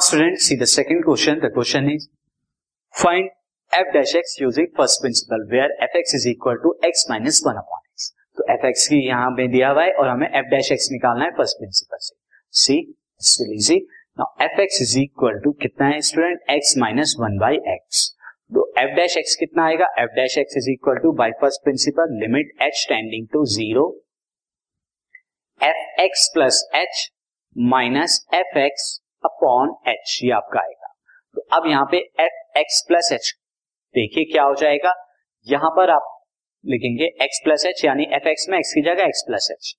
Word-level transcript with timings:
students, 0.00 0.46
see 0.46 0.56
the 0.56 0.66
second 0.66 1.02
question. 1.04 1.40
The 1.40 1.50
question 1.50 1.90
is 1.90 2.08
find 2.94 3.30
f 3.72 3.86
dash 3.94 4.14
x 4.14 4.36
using 4.40 4.68
first 4.76 5.00
principle 5.00 5.44
where 5.50 5.68
fx 5.86 6.14
is 6.14 6.26
equal 6.26 6.56
to 6.62 6.74
x 6.88 7.04
minus 7.08 7.42
one 7.46 7.60
upon 7.62 7.82
x. 7.94 8.12
तो 8.36 8.44
fx 8.54 8.86
की 8.92 9.06
यहाँ 9.06 9.30
पे 9.36 9.46
दिया 9.52 9.70
हुआ 9.70 9.82
है 9.84 9.92
और 9.92 10.08
हमें 10.08 10.26
f 10.42 10.50
dash 10.54 10.72
x 10.72 10.90
निकालना 10.92 11.24
है 11.24 11.30
फ़र्स्ट 11.38 11.58
प्रिंसिपल 11.58 11.98
से. 12.00 12.14
See, 12.62 12.78
it's 13.18 13.38
really 13.40 13.56
easy. 13.62 13.78
Now 14.18 14.26
fx 14.48 14.80
is 14.86 14.96
equal 15.04 15.40
to 15.46 15.52
कितना 15.62 15.88
है 15.94 16.00
student 16.10 16.52
x 16.56 16.76
minus 16.84 17.16
one 17.20 17.38
by 17.44 17.54
x. 17.76 18.04
तो 18.54 18.66
f 18.78 18.96
dash 18.98 19.16
x 19.22 19.34
कितना 19.40 19.64
आएगा 19.66 19.86
f 20.02 20.12
dash 20.18 20.38
x 20.42 20.60
is 20.60 20.68
equal 20.74 21.00
to 21.06 21.12
by 21.22 21.30
first 21.40 21.64
principle 21.64 22.20
limit 22.24 22.52
h 22.66 22.86
tending 22.92 23.26
to 23.36 23.44
zero 23.56 23.88
f 25.60 25.82
x 26.04 26.28
plus 26.34 26.62
h 26.84 27.02
minus 27.74 28.20
f 28.44 28.56
x 28.62 28.86
upon 29.26 29.74
h 29.88 30.18
ये 30.24 30.30
आपका 30.32 30.60
आएगा। 30.60 30.92
तो 31.36 31.46
अब 31.56 31.66
यहाँ 31.68 31.86
पे 31.90 31.98
एफ़ 32.20 32.58
एक्स 32.58 32.84
प्लस 32.88 33.10
एच 33.12 33.32
देखिए 33.94 34.24
क्या 34.32 34.42
हो 34.42 34.54
जाएगा। 34.56 34.94
यहाँ 35.46 35.70
पर 35.70 35.90
आप 35.90 36.12
लिखेंगे 36.64 37.04
एक्स 37.24 37.40
प्लस 37.44 37.64
एच 37.66 37.84
यानी 37.84 38.06
एफ़ 38.16 38.28
एक्स 38.28 38.46
में 38.50 38.58
एक्स 38.58 38.72
की 38.74 38.82
जगह 38.84 39.04
x 39.04 39.22
plus 39.26 39.48
h 39.50 39.74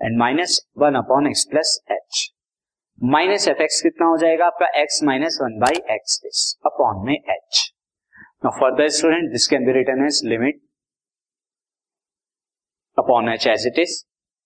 and 0.00 0.18
minus 0.18 0.60
one 0.78 0.94
upon 0.96 1.26
x 1.26 1.44
plus 1.50 1.78
h 1.92 2.28
minus 2.98 3.46
f 3.48 3.62
x 3.62 3.80
कितना 3.82 4.06
हो 4.06 4.16
जाएगा 4.16 4.46
आपका? 4.46 4.66
X 4.80 5.02
minus 5.04 5.38
one 5.42 5.58
by 5.60 5.80
x 5.94 6.18
this 6.24 6.40
upon 6.66 7.06
में 7.06 7.14
h 7.14 7.60
now 8.44 8.58
further 8.58 8.88
student 8.96 9.30
this 9.30 9.46
can 9.48 9.66
be 9.66 9.72
return 9.72 10.04
as 10.06 10.20
limit 10.24 10.60
upon 12.98 13.32
h 13.32 13.46
as 13.46 13.66
it 13.66 13.78
is 13.78 14.02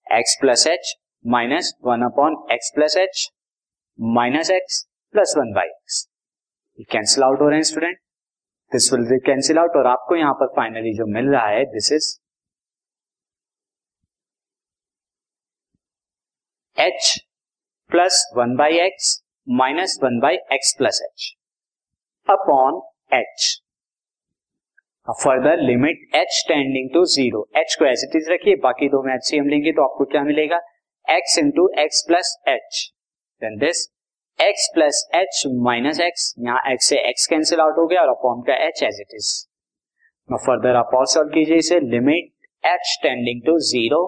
x 0.07 0.37
plus 0.41 0.67
h 0.67 0.95
minus 1.25 1.73
one 1.85 2.03
upon 2.05 2.37
x 2.53 2.73
plus 2.75 2.97
h 2.97 3.29
minus 3.99 4.51
x 4.51 4.83
plus 5.15 5.35
one 5.39 5.53
by 5.53 5.67
x 5.67 6.07
cancel 6.93 7.25
out 7.25 7.41
हो 7.41 7.49
रहे 7.49 7.57
हैं 7.57 7.63
student 7.63 7.99
this 8.73 8.93
will 8.93 9.05
be 9.11 9.19
cancel 9.27 9.59
out 9.59 9.77
और 9.77 9.87
आपको 9.87 10.17
यहाँ 10.17 10.33
पर 10.35 10.47
finally 10.57 10.93
जो 10.97 11.07
मिल 11.13 11.29
रहा 11.33 11.47
है 11.47 11.65
this 11.65 11.91
is 11.93 12.09
h 16.77 17.15
plus 17.91 18.19
one 18.37 18.55
by 18.57 18.79
x 18.81 19.09
minus 19.49 19.99
one 20.03 20.19
by 20.21 20.37
x 20.53 20.75
plus 20.79 21.01
h 21.05 21.31
upon 22.29 22.81
h 23.15 23.49
further 25.23 25.63
limit 25.63 26.15
h 26.17 26.43
tending 26.49 26.91
to 26.95 27.05
zero 27.15 27.47
h 27.57 27.77
को 27.79 27.85
एज 27.85 28.05
इट 28.05 28.17
इज़ 28.17 28.31
रखिए, 28.31 28.57
बाकी 28.57 28.89
दो 28.89 29.03
में 29.03 29.15
एच 29.15 29.25
सी 29.25 29.39
हम 29.39 29.49
लेंगे 29.49 29.73
तो 29.73 29.83
आपको 29.83 30.05
क्या 30.05 30.23
मिलेगा? 30.25 30.61
X 31.07 31.39
into 31.39 31.69
x 31.79 32.05
plus 32.09 32.37
h 32.49 32.93
then 33.43 33.57
this 33.59 33.87
x 34.39 34.67
plus 34.75 34.99
h 35.15 35.43
minus 35.65 36.01
x 36.01 36.35
यहाँ 36.39 36.61
x 36.73 36.89
से 36.89 36.97
x 37.11 37.27
कैंसिल 37.31 37.61
आउट 37.61 37.79
हो 37.79 37.87
गया 37.87 38.01
और 38.01 38.09
अपॉन 38.09 38.41
का 38.49 38.55
h 38.67 38.83
as 38.85 39.01
it 39.01 39.15
is 39.15 39.29
further 40.47 40.77
आप 40.77 40.91
और 40.95 41.07
सॉल्व 41.07 41.29
कीजिए 41.35 41.57
इसे 41.57 41.81
limit 41.81 42.31
h 42.65 42.95
tending 43.03 43.43
to 43.47 43.59
zero 43.69 44.01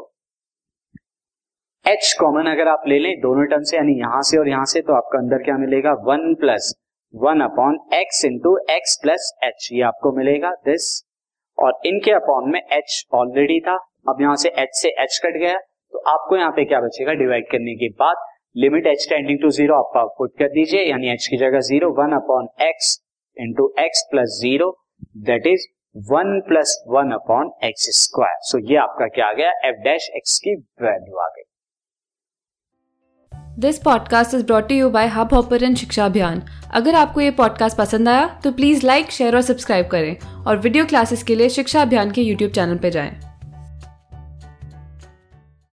h 1.84 2.12
common 2.20 2.46
अगर 2.50 2.68
आप 2.68 2.82
ले 2.88 2.98
लें, 2.98 3.12
दोनों 3.20 3.44
टर्म 3.46 3.62
से, 3.62 3.76
यानी 3.76 3.98
यहाँ 3.98 4.20
से 4.22 4.38
और 4.38 4.48
यहाँ 4.48 4.64
से 4.64 4.80
तो 4.80 4.92
आपका 4.92 5.18
अंदर 5.18 5.42
क्या 5.44 5.56
मिलेगा? 5.58 5.92
One 6.06 6.34
plus 6.40 6.72
one 7.14 7.40
upon 7.40 7.78
x 7.94 8.24
into 8.24 8.56
x 8.70 8.98
plus 9.02 9.30
h 9.44 9.68
ये 9.72 9.82
आपको 9.82 10.12
मिलेगा 10.16 10.50
दिस 10.66 10.90
और 11.58 11.80
इनके 11.86 12.12
अपॉन 12.12 12.50
में 12.52 12.60
h 12.78 12.98
ऑलरेडी 13.14 13.60
था, 13.60 13.76
अब 14.08 14.20
यहाँ 14.22 14.36
से 14.36 14.52
h 14.58 14.80
से 14.80 14.94
h 15.04 15.18
कट 15.24 15.38
गया 15.38 15.58
तो 15.58 16.02
आपको 16.10 16.36
यहाँ 16.36 16.50
पे 16.56 16.64
क्या 16.64 16.80
बचेगा? 16.80 17.12
डिवाइड 17.14 17.50
करने 17.50 17.74
के 17.76 17.88
बाद 17.96 18.26
limit 18.56 18.86
h 18.86 19.06
tending 19.10 19.38
to 19.38 19.50
zero 19.50 19.74
आप 19.74 20.14
पुट 20.18 20.30
कर 20.38 20.48
दीजिए, 20.48 20.80
यानी 20.84 21.10
एच 21.10 21.26
की 21.26 21.36
जगह 21.36 21.60
zero 21.60 21.90
one 21.98 22.12
upon 22.14 22.48
x 22.62 22.88
into 23.36 23.66
x 23.78 24.02
plus 24.10 24.38
zero 24.40 24.70
that 25.28 25.46
is 25.46 25.66
one 25.96 26.40
plus 26.48 26.72
one 26.88 27.10
upon 27.12 27.50
x 27.64 27.86
square 27.98 28.38
so 28.42 28.58
ये 28.70 28.76
आपका 28.78 29.06
क्या 29.08 29.26
आ 29.26 29.32
गया? 29.32 29.50
एफ़ 29.68 29.76
डैश 29.84 30.08
एक्स 30.16 30.38
की 30.38 30.54
वैल्यू 30.82 31.18
आ 31.18 31.28
गई। 31.28 31.42
This 33.60 33.78
podcast 33.78 34.34
is 34.34 34.44
brought 34.46 34.72
you 34.72 34.90
by 34.90 35.06
Hub 35.08 35.34
Hopper 35.34 35.74
Shiksha 35.74 36.04
Abhiyan 36.06 36.42
अगर 36.74 36.94
आपको 36.94 37.20
ये 37.20 37.30
पॉडकास्ट 37.38 37.78
पसंद 37.78 38.08
आया 38.08 38.26
तो 38.44 38.52
प्लीज़ 38.52 38.86
लाइक 38.86 39.10
शेयर 39.12 39.36
और 39.36 39.42
सब्सक्राइब 39.42 39.86
करें। 39.86 40.44
और 40.46 40.56
वीडियो 40.58 40.84
क्लासेस 40.86 41.22
के 41.22 41.34
लिए 41.34 41.48
शिक्षा 41.50 41.82
अभियान 41.82 42.10
के 42.10 42.22
यूट्यूब 42.22 42.52
चैनल 42.52 42.78
पर 42.78 42.88
जाएँ। 42.90 43.27